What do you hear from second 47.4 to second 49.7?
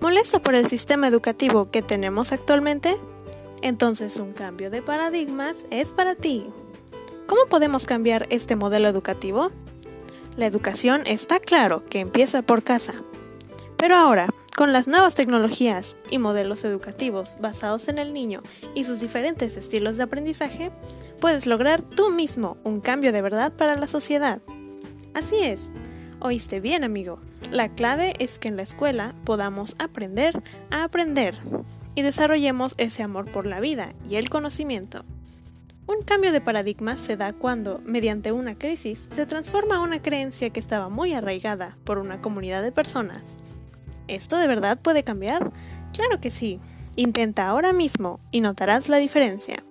ahora mismo y notarás la diferencia.